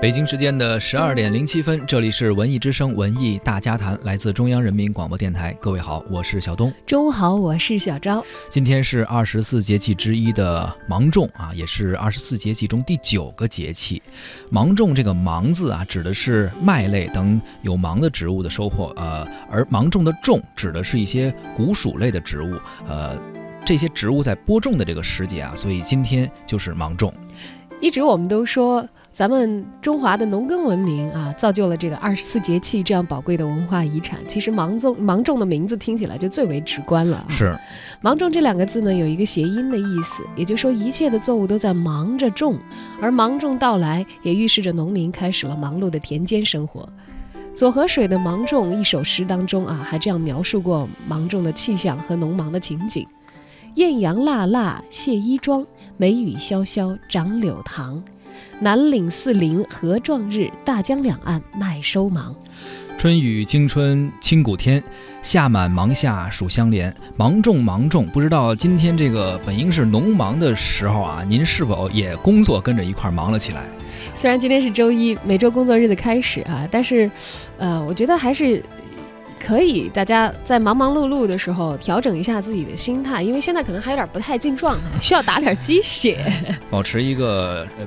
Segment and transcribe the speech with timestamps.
[0.00, 5.52] 北京时间的十二点零七分，这里是文艺之声文艺大家谈，来自中央人民广播电台。
[5.54, 6.72] 各位好，我是小东。
[6.86, 8.24] 中午好，我是小昭。
[8.48, 14.00] 今天是二十四节气之一的芒种啊，也是二十四节气中第九个节气。
[14.52, 23.20] 芒种这个“芒”字啊，指的是麦类等有芒的植物的收获，呃，而芒种的“种”指的是一些谷属类的植物，呃，
[23.66, 27.12] 这些植物在播种的这个时节啊，所以今天就是芒种。
[27.80, 34.18] 一直我们都说，咱们中华的农耕文明啊，造就了这个二十四节气这样宝贵的文化遗产。
[34.26, 37.24] 其实芒种芒种的名字听起来就最为直观了。
[37.28, 37.56] 是，
[38.00, 42.58] 芒种这两个字呢，有一个谐音的意思，也就是说一切的作物都在忙着种，
[43.00, 46.88] 而芒种到来，也预示着农民开始了忙碌的田间生活。
[47.54, 53.06] 左河水的《芒种》一首诗当中啊，还这样描述过芒种的气象和农忙的情景：
[53.76, 55.64] 艳阳辣辣卸衣装。
[56.00, 58.00] 梅雨潇潇长柳塘，
[58.60, 62.32] 南岭四邻合壮日，大江两岸麦收忙。
[62.96, 64.80] 春雨惊春清谷天，
[65.22, 66.94] 夏满芒夏暑相连。
[67.16, 73.64] 芒种芒种，不知道今天这个本应是农忙的时候啊，您是否也工作跟着一块忙了起来？
[74.14, 77.10] 虽然今天是周一，每周工作日的开始啊，但是，
[77.56, 78.62] 呃，我觉得还是。
[79.38, 86.30] 可以，大家在忙忙碌碌的时候调整一下自己的心态，因为现在可能还有点不太进状态， 需要打点鸡血，
[86.70, 87.86] 保持一个呃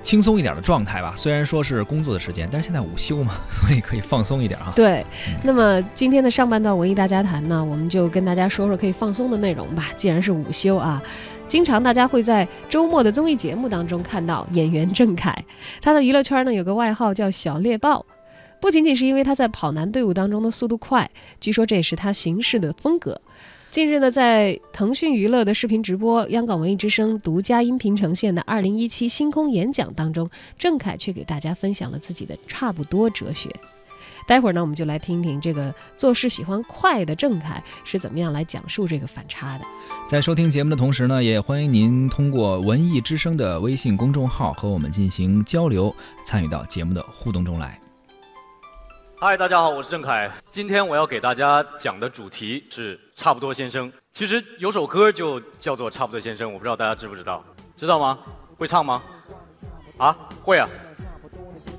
[0.00, 1.12] 轻松一点的状态吧。
[1.16, 4.72] 虽然说是工作的时间，但是现在午休嘛，所以可以放松一点啊。
[4.76, 5.04] 对，
[5.42, 9.86] 那么今天的上半段文艺大家谈呢，我们就跟大家说说可以放松的内容吧。
[9.96, 11.02] 既然是午休啊，
[11.48, 15.34] 经常大家会在周末的综艺节目当中看到演员郑恺，
[15.80, 18.04] 他的娱乐圈呢有个外号叫小猎豹。
[18.64, 23.20] 不仅仅是因为他在跑男队伍当中的速度快，据说这也是他行事的风格。
[23.70, 33.50] 近日呢，在腾讯娱乐的视频直播、央广文艺之声独家音频呈现的二零一七星空演讲当中，郑恺却给大家分享了自己的差不多哲学。
[34.26, 39.64] 待会儿呢，我们就来听听这个做事喜欢快的郑恺是怎么样来讲述这个反差的。
[40.08, 45.94] 在收听节目的同时呢，也欢迎您通过文艺之声的微信公众号和我们进行交流，
[46.24, 47.78] 参与到节目的互动中来。
[49.16, 50.28] 嗨，大家好，我是郑恺。
[50.50, 53.90] 今天我要给大家讲的主题是《差不多先生》。
[54.12, 57.42] 其实有首歌就叫做《差不多先生》，我不知道大家知不知道？
[57.76, 58.18] 知道吗？
[58.58, 59.02] 会唱吗？
[59.98, 60.68] 啊，会啊。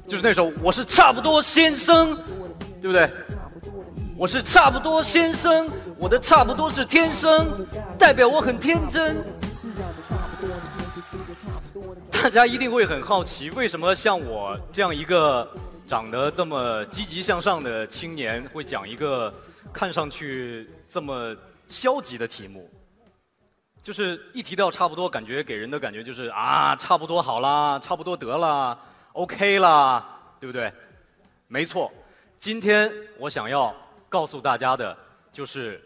[0.08, 2.14] 就是那首《我是差不多先生》，
[2.82, 3.08] 对不对？
[4.18, 5.70] 我是差不多先生，
[6.00, 7.46] 我的差不多是天生，
[8.00, 9.18] 代表我很天真。
[12.10, 15.48] 大家一定会很好奇，为什么像我这样一个。
[15.88, 19.32] 长得这么积极向上的青年会讲一个
[19.72, 21.36] 看上去这么
[21.68, 22.68] 消极的题目，
[23.84, 28.80] 就是一提到差不多，感觉给人的感觉就是啊，差不多好啦，差不多得了
[29.14, 30.74] ，OK 啦，对不对？
[31.48, 31.92] 没错，
[32.40, 33.74] 今天我想要
[34.10, 34.98] 告诉大家的
[35.32, 35.80] 就是，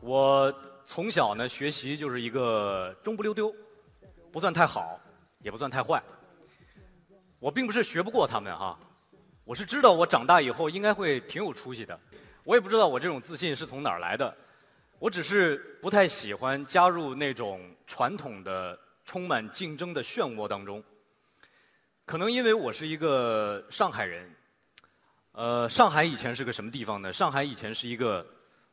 [0.00, 0.52] 我
[0.84, 3.54] 从小呢学习就是一个中不溜丢，
[4.32, 4.98] 不算太好，
[5.42, 6.02] 也不算太坏。
[7.42, 8.78] 我并不是学不过他们哈，
[9.44, 11.98] 我是知道我长大以后应该会挺有出息的。
[12.44, 14.32] 我也不知道我这种自信是从哪儿来的，
[15.00, 20.80] 我只是不太喜欢加入那种传统的、充满竞争的漩涡当中。
[22.04, 24.32] 可能因为我是一个上海人，
[25.32, 27.12] 呃，上海以前是个什么地方呢？
[27.12, 28.24] 上海以前是一个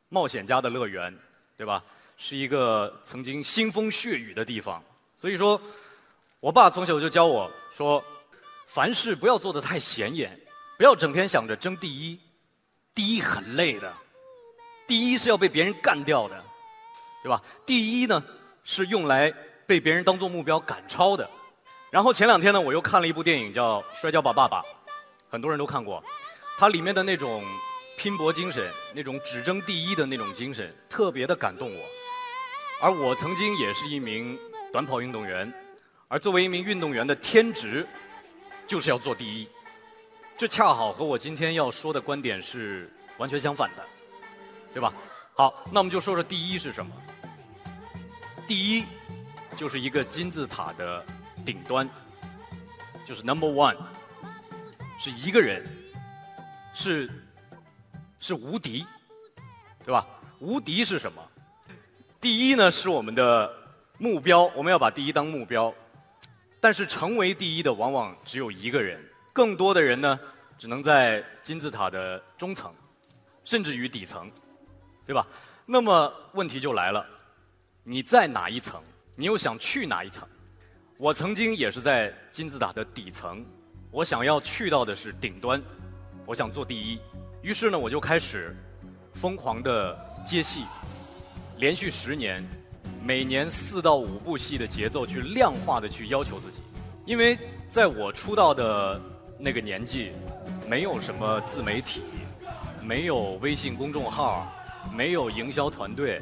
[0.09, 1.11] 冒险家的乐园，
[1.57, 1.83] 对吧？
[2.17, 4.79] 是一个曾经腥风血雨的地方。
[5.15, 5.59] 所以说，
[6.39, 8.03] 我爸从小就教我说。
[8.69, 10.39] 凡事不要做的太显眼，
[10.77, 12.19] 不要整天想着争第一，
[12.93, 13.91] 第一很累的，
[14.85, 16.43] 第一是要被别人干掉的，
[17.23, 17.41] 对吧？
[17.65, 18.23] 第一呢
[18.63, 19.33] 是用来
[19.65, 21.27] 被别人当做目标赶超的。
[21.89, 24.61] 然后前两天呢，我又看了一部电影叫《摔跤吧，爸爸》，
[25.31, 26.03] 很多人都看过，
[26.59, 27.43] 它里面的那种
[27.97, 31.81] 拼搏精神，那种只争第一的那种精神，特别的感动我。
[32.81, 34.37] 而我曾经也是一名
[34.71, 35.51] 短跑运动员，
[36.07, 37.87] 而作为一名运动员的天职。
[38.69, 39.49] 就是要做第一，
[40.37, 42.87] 这恰好和我今天要说的观点是
[43.17, 43.83] 完全相反的，
[44.75, 44.93] 对吧？
[45.33, 46.91] 好，那我们就说说第一是什么。
[48.47, 48.85] 第一
[49.55, 51.03] 就是一个金字塔的
[51.43, 51.89] 顶端，
[53.07, 53.75] 就是 number one，
[54.99, 55.65] 是一个人，
[56.75, 57.09] 是
[58.19, 58.85] 是无敌，
[59.83, 60.05] 对吧？
[60.37, 61.27] 无敌是什么？
[62.21, 63.51] 第一呢是我们的
[63.97, 65.73] 目标，我们要把第一当目标。
[66.59, 70.19] 但是成为第一的往往只有一个人，更多的人呢，
[70.57, 72.73] 只能在金字塔的中层，
[73.45, 74.29] 甚至于底层，
[75.05, 75.25] 对吧？
[75.65, 77.05] 那么问题就来了，
[77.83, 78.81] 你在哪一层？
[79.15, 80.27] 你又想去哪一层？
[80.97, 83.45] 我曾经也是在金字塔的底层，
[83.91, 85.61] 我想要去到的是顶端，
[86.25, 86.99] 我想做第一。
[87.41, 88.53] 于是呢，我就开始
[89.13, 90.65] 疯狂的接戏，
[91.57, 92.43] 连续十年，
[93.03, 96.61] 每年四到五部戏的节奏，去量化的去要求自己。
[97.05, 97.37] 因为
[97.69, 99.01] 在我出道的
[99.37, 100.11] 那个年纪，
[100.67, 102.01] 没有什么自媒体，
[102.83, 104.47] 没有微信公众号，
[104.93, 106.21] 没有营销团队。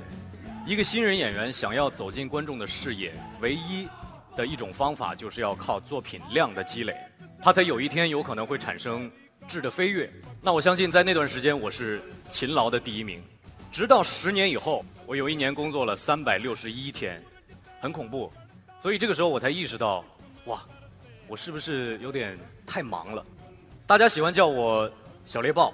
[0.65, 3.87] 一个新人演员想要走进观众的视野，唯一
[4.35, 6.95] 的一种方法就是要靠作品量的积累，
[7.41, 9.09] 他才有一天有可能会产生
[9.47, 10.09] 质的飞跃。
[10.41, 13.21] 那我相信在那段时间我是勤劳的第一名，
[13.77, 17.23] 直到十年以后，我有一年工作了三百六十一天，
[17.79, 18.33] 很恐怖。
[18.79, 20.03] 所以这个时候我才意识到，
[20.45, 20.59] 哇，
[21.27, 22.35] 我是不是有点
[22.65, 23.23] 太忙了？
[23.85, 24.91] 大家喜欢叫我
[25.27, 25.71] 小猎豹。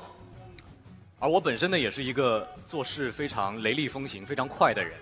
[1.18, 5.00] 而我本身呢，也是一个做事非常雷厉风行、非常快的人。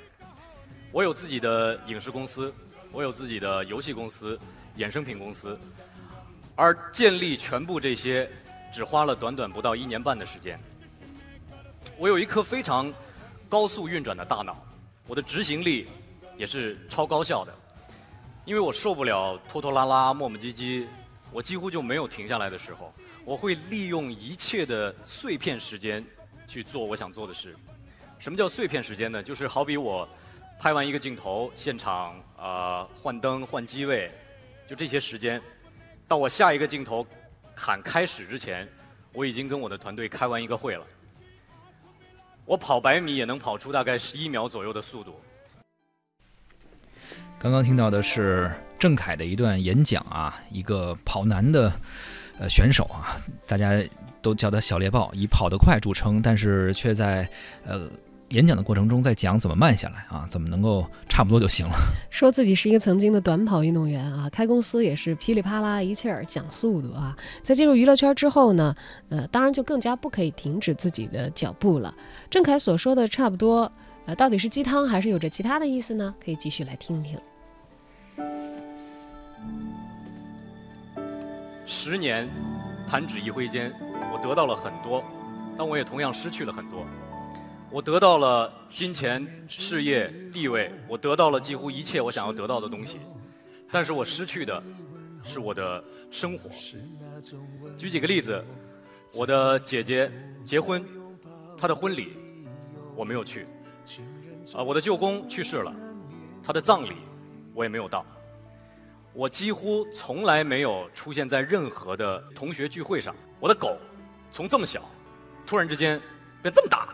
[0.92, 2.54] 我有自己的影视公司，
[2.92, 4.39] 我有自己的游戏公司、
[4.77, 5.59] 衍生品公司，
[6.56, 8.30] 而建立全部这些，
[8.71, 10.59] 只花了短短不到一年半的时间。
[11.98, 12.92] 我有一颗非常
[13.48, 14.57] 高速运转的大脑，
[15.07, 15.88] 我的执行力
[16.38, 17.54] 也是超高效的，
[18.45, 20.88] 因为我受不了拖拖拉拉、磨磨唧唧，
[21.31, 22.94] 我几乎就没有停下来的时候。
[23.24, 26.04] 我会利用一切的碎片时间
[26.48, 27.56] 去做我想做的事。
[28.18, 29.22] 什么叫碎片时间呢？
[29.22, 30.10] 就是好比我
[30.60, 34.12] 拍完一个镜头，现场啊换灯换机位，
[34.68, 35.39] 就这些时间，
[36.07, 37.06] 到我下一个镜头
[37.56, 38.68] 喊开始之前，
[39.13, 40.83] 我已经跟我的团队开完一个会了。
[42.45, 45.19] 我跑百米也能跑出大概十一秒左右的速度。
[47.39, 51.71] 刚刚听到的是郑恺的一段演讲啊，一个跑男的。
[52.39, 53.79] 呃，选手啊，大家
[54.19, 57.29] 都叫他小猎豹，以跑得快著称，但是却在
[57.63, 57.88] 呃
[58.31, 61.74] 演讲的过程中在讲怎么慢下来啊，怎么能够差不多就行了。
[62.10, 67.16] 说自己是一个曾经的短跑运动员啊，开公司也是噼里啪啦一气儿讲速度啊。
[67.44, 68.74] 在进入娱乐圈之后呢，
[69.10, 71.94] 呃，当然就更加不可以停止自己的脚步了。
[72.30, 73.69] 郑恺所说的差不多，
[74.06, 76.13] 呃，到底是鸡汤还是有着其他的意思呢？
[76.24, 77.19] 可以继续来听听。
[81.66, 82.30] 十年，
[82.88, 83.72] 弹指一挥间，
[84.13, 85.04] 我得到了很多，
[85.57, 86.86] 但我也同样失去了很多。
[87.71, 93.00] 我得到了金钱、事业、地位，我得到了几乎一切我想要得到的东西，
[93.71, 94.62] 但是我失去的
[95.23, 95.81] 是我的
[96.12, 96.50] 生活。
[97.77, 98.44] 举几个例子，
[99.15, 100.12] 我的姐姐
[100.44, 100.83] 结婚，
[101.57, 102.18] 她的婚礼
[102.94, 103.47] 我没有去，
[104.53, 105.73] 啊，我的舅公去世了，
[106.44, 106.97] 他的葬礼
[107.53, 108.06] 我也没有到。
[109.13, 113.15] 我几乎从来没有出现在任何的同学聚会上。
[113.39, 113.77] 我的狗
[114.29, 114.83] 从这么小，
[115.45, 116.01] 突然之间
[116.41, 116.89] 变这么大。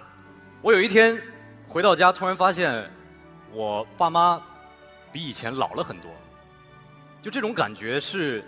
[0.67, 1.17] 我有一天
[1.65, 2.85] 回到家，突然发现
[3.53, 4.37] 我爸妈
[5.13, 6.11] 比以前老了很多。
[7.21, 8.43] 就这种感觉是，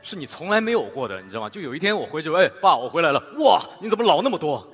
[0.00, 1.50] 是你从来没有过的，你知道吗？
[1.50, 3.20] 就有一天我回去，哎，爸，我回来了。
[3.38, 4.64] 哇，你怎么老那么多？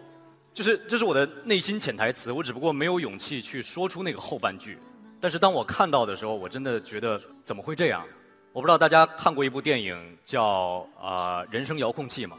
[0.52, 4.78] 就是这是我的内心潜台词，我只不过没有勇气去说出那个后半句。
[5.18, 8.06] 但是当我看到的时候，我真的觉得怎么会这样？
[8.52, 12.36] 我不知道大家看过一部电影叫啊《人生遥控器》吗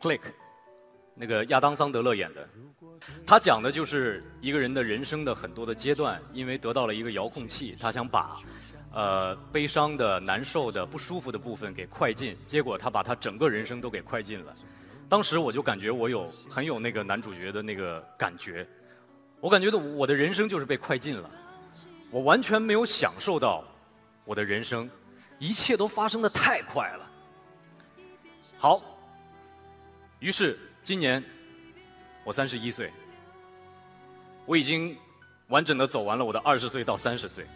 [0.00, 0.22] ？Click，
[1.14, 2.48] 那个亚当桑德勒演的，
[3.26, 8.40] 他讲的就是一个人的人生的很多的阶段，因为得到了一个遥控器，他想把
[8.92, 14.54] 呃悲伤的、难受的、不舒服的部分给快进，结果他把他整个人生都给快进了。
[15.08, 18.66] 当时我就感觉我有很有那个男主角的那个感觉，
[19.40, 21.30] 我感觉的我的人生就是被快进了，
[22.10, 23.62] 我完全没有享受到
[24.24, 24.88] 我的人生。
[25.38, 27.10] 一切都发生的太快了。
[28.56, 28.80] 好，
[30.20, 31.22] 于是今年
[32.24, 32.90] 我三十一岁，
[34.46, 34.96] 我已经
[35.48, 37.46] 完整的走完了我的二十岁到三十岁。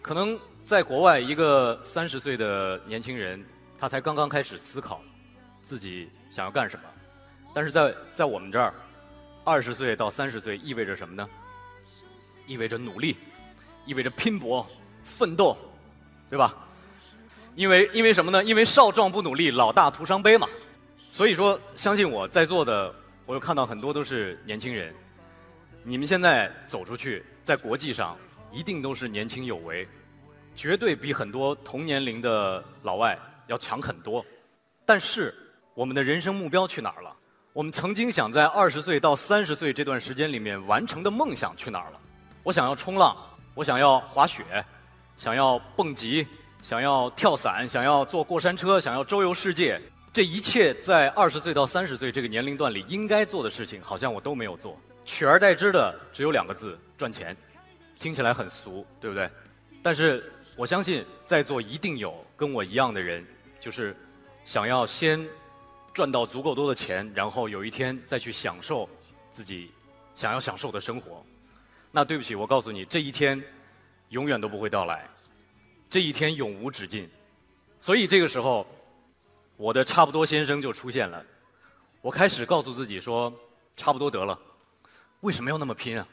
[0.00, 3.44] 可能在国外，一个三十岁的年轻人，
[3.78, 5.02] 他才刚刚开始思考
[5.64, 6.84] 自己想要干什么。
[7.54, 8.72] 但是在在我们这儿，
[9.44, 11.28] 二十岁到三十岁意味着什么呢？
[12.46, 13.16] 意味着努力，
[13.84, 14.66] 意味着拼搏、
[15.02, 15.56] 奋斗。
[16.30, 16.56] 对吧？
[17.54, 18.42] 因为因为什么呢？
[18.42, 20.48] 因为少壮不努力，老大徒伤悲嘛。
[21.14, 22.92] 所以说，相信我在座的，
[23.24, 24.92] 我有看到很多都是年轻人。
[25.84, 28.18] 你们现在走出去，在国际上
[28.50, 29.86] 一定都是年轻有为，
[30.56, 33.16] 绝对比很多同年龄的老外
[33.46, 34.26] 要强很多。
[34.84, 35.32] 但是，
[35.74, 37.14] 我们的人生目标去哪儿了？
[37.52, 42.00] 我们曾经想在二十岁到三十岁这段时间里面完成的梦想去哪儿了？
[42.42, 43.16] 我想要冲浪，
[43.54, 44.42] 我想要滑雪。
[45.16, 46.26] 想要蹦极，
[46.60, 49.80] 想要跳伞，想要坐过山车，想要周游世界，
[50.14, 54.78] 这一切在二十岁到三十岁这个年龄段里应该做的事情，好像我都没有做。
[55.04, 57.36] 取而代之的只有两个字：赚钱。
[57.98, 59.28] 听起来很俗，对不对？
[59.82, 63.26] 但是我相信在座一定有跟我一样的人，
[63.58, 63.96] 就是
[64.44, 65.20] 想要先
[65.92, 68.88] 赚到足够多的钱，然后有一天再去享受
[69.32, 69.72] 自己
[70.14, 71.26] 想要享受的生活。
[71.90, 73.42] 那对不起，我告诉你，这一天
[74.10, 75.08] 永远都不会到来，
[75.90, 77.10] 这一天永无止境。
[77.80, 78.64] 所以这个时候，
[79.56, 81.24] 我的差不多先生就出现了。
[82.00, 83.32] 我开始告诉自己说，
[83.76, 84.38] 差不多得了，
[85.20, 86.06] 为什么要那么拼啊？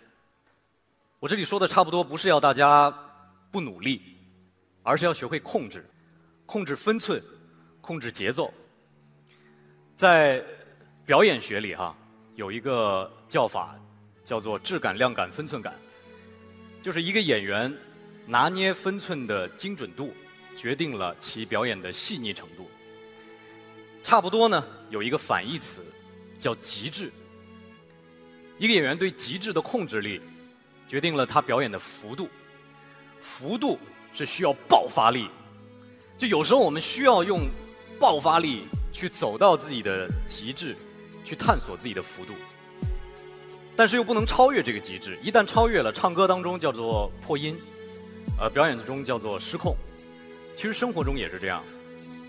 [1.20, 2.90] 我这里说的差不多，不是要大家
[3.52, 4.02] 不努力，
[4.84, 5.86] 而是要学会控制，
[6.46, 7.22] 控制分寸，
[7.82, 8.54] 控制节奏。
[9.96, 10.44] 在
[11.06, 11.96] 表演学里，哈，
[12.36, 13.76] 有一个叫法
[14.24, 15.74] 叫做质感、量感、分寸感，
[16.82, 17.72] 就是一个演员
[18.26, 20.14] 拿捏分寸的精准度，
[20.56, 22.70] 决定了其表演的细腻程度。
[24.04, 25.82] 差不多呢，有一个反义词，
[26.38, 27.12] 叫极致。
[28.58, 30.22] 一个演员对极致的控制力，
[30.88, 32.30] 决定了他表演的幅度。
[33.22, 33.80] 幅度
[34.14, 35.30] 是需要爆发力，
[36.18, 37.48] 就有时候我们需要用
[38.00, 40.76] 爆发力去走到自己的极致，
[41.24, 42.34] 去探索自己的幅度。
[43.76, 47.58] 但是又不能超越这个极致，一旦超越了，唱歌当中叫做破音，
[48.40, 49.76] 呃，表演中叫做失控。
[50.56, 51.64] 其实生活中也是这样。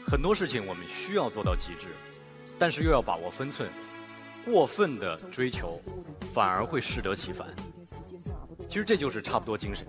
[0.04, 1.86] 很多事情我们需要做到极致，
[2.58, 3.68] 但是又要把握分寸。
[4.44, 5.80] 过分的追求，
[6.34, 7.46] 反而会适得其反。
[8.68, 9.86] 其实这就是差不多精神。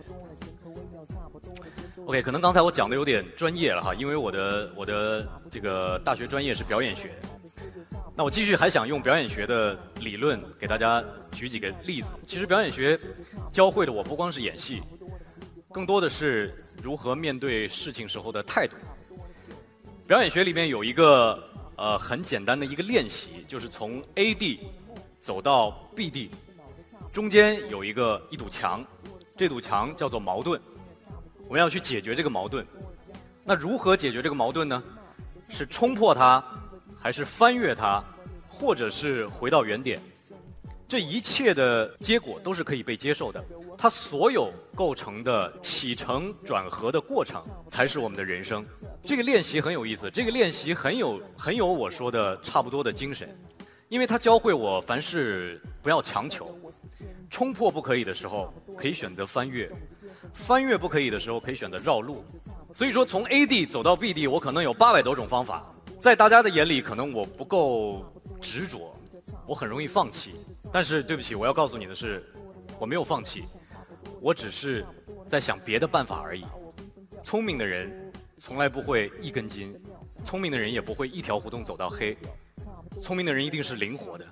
[2.05, 7.15] OK，可能刚才我讲的有点专业了哈，因为我的我的这个大学专业是表演学。
[8.15, 12.12] 那我继续还想用表演学的理论给大家举几个例子。
[12.27, 12.96] 其实表演学
[13.51, 14.84] 教会的我不光是演戏，
[15.72, 18.75] 更多的是如何面对事情时候的态度。
[20.06, 21.42] 表演学里面有一个
[21.78, 24.60] 呃很简单的一个练习，就是从 A 地
[25.22, 26.30] 走到 B 地，
[27.14, 28.86] 中间有一个一堵墙，
[29.38, 30.60] 这堵墙叫做矛盾，
[31.48, 32.66] 我们要去解决这个矛盾。
[33.46, 34.84] 那如何解决这个矛盾呢？
[35.50, 36.44] 是冲破它，
[37.00, 38.04] 还是翻越它，
[38.46, 40.02] 或者是回到原点？
[40.86, 43.44] 这一切的结果都是可以被接受的。
[43.84, 48.66] 它所有构成的起承转合的过程，才是我们的人生。
[49.04, 53.38] 这个练习很有意思，这个练习很有很有我说的差不多的精神，
[53.90, 56.58] 因为它教会我凡事不要强求，
[57.30, 59.68] 冲破不可以的时候，可以选择翻越；
[60.32, 62.24] 翻越不可以的时候，可以选择绕路。
[62.74, 65.62] 所以说，从 A 地走到 B 地，我可能有八百多种方法，
[66.00, 68.02] 在大家的眼里，可能我不够
[68.40, 68.94] 执着，
[69.46, 70.36] 我很容易放弃。
[70.72, 72.24] 但是对不起，我要告诉你的是，
[72.80, 73.44] 我没有放弃。
[74.22, 74.86] 我只是
[75.28, 76.46] 在想别的办法而已。
[77.24, 79.74] 聪明的人从来不会一根筋，
[80.24, 82.18] 聪明的人也不会一条胡同走到黑。
[83.02, 84.26] 聪明的人一定是灵活的。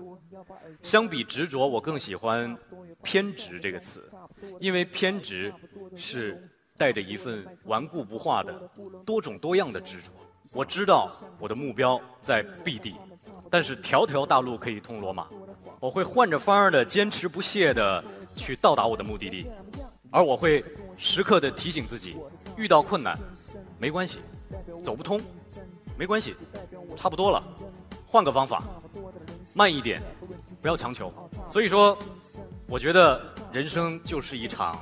[0.81, 2.55] 相比执着，我更喜欢
[3.01, 4.07] 偏执这个词，
[4.59, 5.53] 因为偏执
[5.95, 8.69] 是带着一份顽固不化的
[9.05, 10.11] 多种多样的执着。
[10.53, 11.09] 我知道
[11.39, 12.95] 我的目标在 B 地，
[13.49, 15.27] 但是条条大路可以通罗马。
[15.81, 18.03] 我会换着法儿的坚持不懈的
[18.35, 19.47] 去到达我的目的地。
[20.11, 20.63] 而我会
[20.95, 22.15] 时刻的提醒自己，
[22.55, 23.17] 遇到困难
[23.79, 24.19] 没关系，
[24.83, 25.19] 走不通
[25.97, 26.35] 没关系，
[26.95, 27.43] 差不多了，
[28.05, 28.61] 换个方法，
[29.55, 29.99] 慢一点，
[30.61, 31.11] 不要强求。
[31.49, 31.97] 所以说，
[32.67, 33.19] 我觉得
[33.51, 34.79] 人生就是一场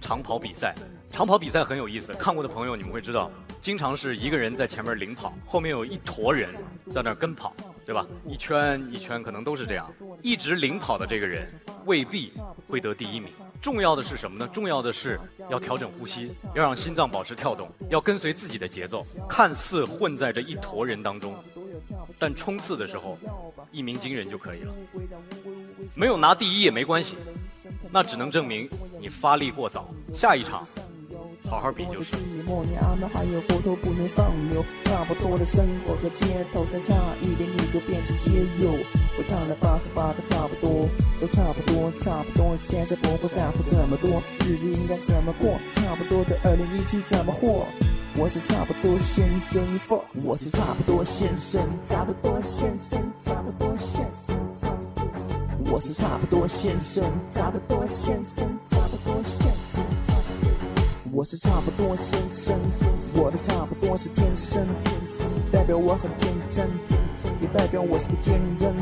[0.00, 0.74] 长跑比赛。
[1.04, 6.48] 长跑比赛很有意思，看过的朋友你们会知道，经常是一个人在前面领跑，后面有一坨人
[6.92, 7.52] 在那跟跑，
[7.84, 8.06] 对吧？
[8.26, 9.90] 一圈一圈可能都是这样，
[10.22, 11.46] 一直领跑的这个人
[11.84, 12.32] 未必
[12.68, 13.30] 会得第一名。
[13.60, 14.48] 重要的是什么呢？
[14.52, 15.18] 重要的是
[15.50, 19.02] 要调整呼吸，要让心脏保持跳动，要跟随自己的节奏。
[19.28, 21.34] 看似混在这一坨人当中，
[22.18, 23.18] 但冲刺的时候
[23.72, 24.72] 一鸣惊人就可以了。
[25.96, 27.16] 没有拿第一也没关系，
[27.90, 29.92] 那只能证明你发力过早。
[30.14, 30.64] 下一场。
[31.48, 32.16] 好好比就是。
[32.46, 34.64] 默念阿门，还有佛陀不能放牛。
[34.84, 38.30] 差不多的生活和街头，再差一点你就变成街
[38.62, 38.72] 友。
[39.18, 40.88] 我唱了八十八个差不多，
[41.20, 42.56] 都差不多，差不多。
[42.56, 45.58] 现在不会在乎这么多，日子应该怎么过？
[45.72, 47.66] 差不多的二零一七怎么活？
[48.16, 55.70] 我是差不多先生，fuck，我是差不多先生，差不多先生，差不多先生，差不多。
[55.70, 59.67] 我是差不多先生，差不多先生，差不多先生。
[61.18, 62.56] 我是差不多先生，
[63.20, 64.64] 我的差不多是天生，
[65.50, 66.70] 代表我很天真，
[67.40, 68.72] 也代表我是个坚韧。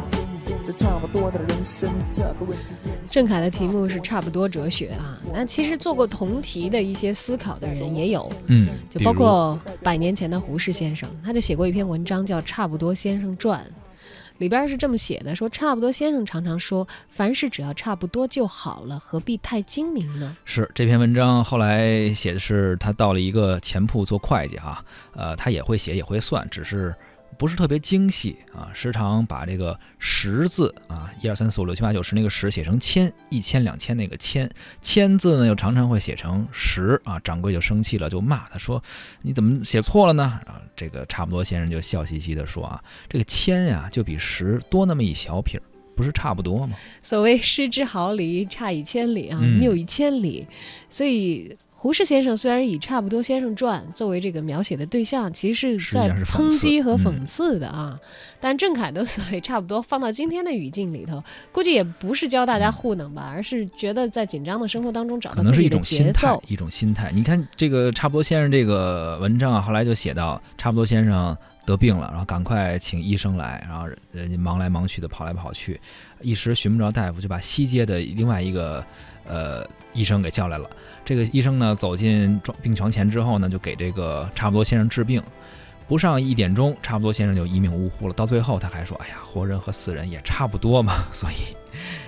[0.63, 2.91] 这差不多的人生，这个问题。
[3.11, 13.65] 郑恺的题目是差不多哲学啊，那其实做过同题的一些思考的人也有，嗯，就包括百年前的胡适先生，他就写过一篇文章叫《差不多先生传》。
[14.39, 20.37] 里边是这么写的：说差不多先生常常说，凡事只要差不多就好了，何必太精明呢？
[20.45, 26.95] 是这篇文章后来写的是他到了一个钱铺做会计哈，呃，他也会写也会算，只是。
[27.39, 38.83] 不是特别精细啊，时常把这个十字啊，一二三四五六七八九十那个十写成千，一千两千那个千，千字呢又常常会写成十啊，掌柜就生气了，就骂他说
[39.21, 45.61] ：“你怎么写错了呢？”啊，这个差不多先生就笑嘻嘻的说：“啊，这个千呀，就比十多那么一小撇，
[45.95, 50.47] 不是差不多吗？”所谓失之毫厘，差以千里啊，谬以千里，
[50.89, 51.55] 所以。
[51.87, 57.97] 胡适先生虽然以《差不多先生传》作为这个描写的对象，其实是在抨击和讽刺的啊。
[58.41, 66.43] 但郑恺的所谓“差不多”放到今天的语境里头，估计也不是教大家糊弄吧，而是觉得在紧张的生活当中找到自己的节奏。
[66.49, 75.81] 一种心态，你看这个“差不多先生”这个文章啊，后来就写到“差不多先生”得病了，然后赶快请医生来，然后人家忙来忙去的跑来跑去，
[76.21, 78.85] 一时寻不着大夫，就把西街的另外一个。
[79.27, 80.69] 呃，医生给叫来了。
[81.05, 85.23] 这个医生呢，走进病床前之后呢，就给这个差不多先生治病。
[85.89, 88.13] 不上一点钟，差不多先生就一命呜呼了。
[88.13, 90.93] 到最后，他还说：“哎呀，活人和死人也差不多嘛。
[91.15, 91.55] ”所以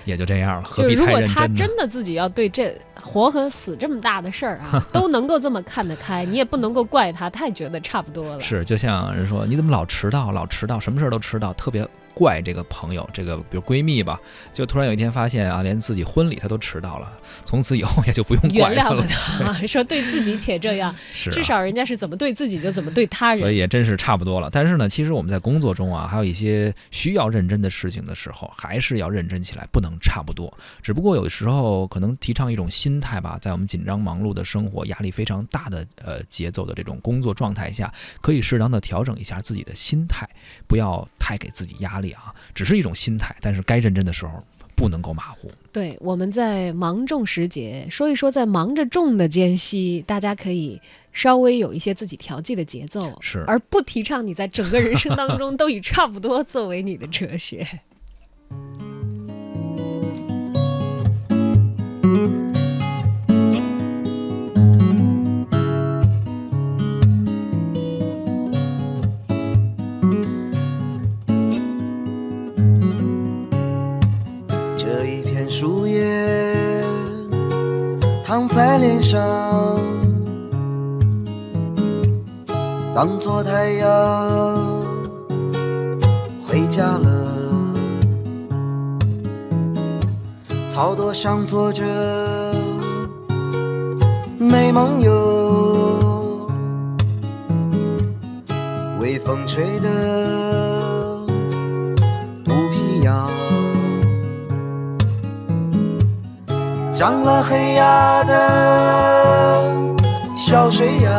[0.04, 8.40] 也就这样了，何必太认真如果他真的自己要对这活和死这么大的事儿啊， 都能够这么看得开，你也不能够怪他太觉得差不多了。
[8.40, 11.86] 是，就像人说，你怎么老迟到，老迟到，什么事儿都迟到，特别。
[12.18, 14.20] 怪这个朋友，这个比如闺蜜吧，
[14.52, 17.12] 就突然有一天发现啊，连自己婚礼她都迟到了，
[17.44, 19.52] 从此以后也就不用原谅了她。
[19.68, 20.92] 说对自己且这样，
[21.30, 24.48] 至少人家是怎么对自己就怎么对他人，所以也真是差不多了。
[24.50, 30.52] 但是呢，其实我们在工作中啊，还有一些需要认真的事情的时候，还是要认真起来，不能差不多。
[30.82, 40.28] 只不过有的时候可能提倡一种心态吧，在我们紧张忙碌的生活、压力非常大的呃节奏的这种工作状态下，可以适当的调整一下自己的心态，
[40.66, 42.88] 不要太给自己压力啊，只是一种。
[42.98, 44.42] 心态，但是该认真的时候
[44.74, 45.52] 不能够马虎。
[45.70, 50.80] 对，我们在芒种时节说一说，在忙着种的间隙，大家可以
[51.12, 57.64] 稍微有一些自己调剂的节奏，是，而不提倡你在整个人生当中都以差不多作为你的哲学。
[75.60, 76.84] 树叶
[78.24, 79.20] 躺在脸上，
[82.94, 83.88] 当作太阳，
[86.46, 87.26] 回家了。
[90.68, 91.82] 草垛上坐着
[94.38, 96.48] 美梦游，
[99.00, 99.88] 微风吹的
[106.98, 109.62] 长了黑牙的
[110.34, 111.12] 小水鸭，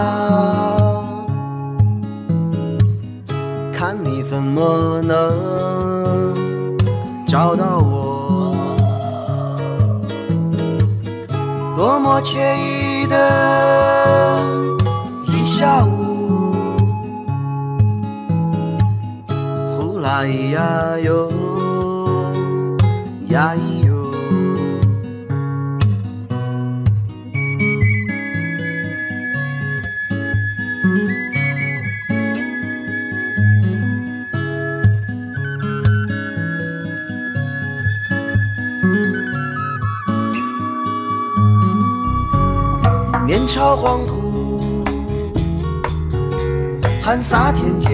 [3.72, 5.16] 看你怎么能
[7.26, 8.54] 找到我？
[11.78, 14.44] 多么惬意的
[15.28, 16.54] 一下午，
[19.78, 21.32] 呼啦咿呀哟，
[23.30, 23.79] 呀咿
[43.52, 44.86] 朝黄土，
[47.02, 47.90] 汗洒天间，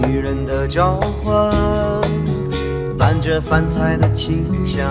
[0.00, 1.52] 女人的召唤
[2.96, 4.88] 伴着饭菜的清香，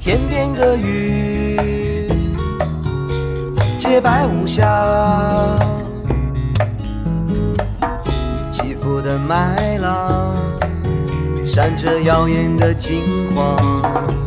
[0.00, 2.08] 天边的云
[3.76, 4.64] 洁白无瑕，
[8.50, 10.43] 起伏的麦浪。
[11.54, 14.23] 闪着耀眼的金黄。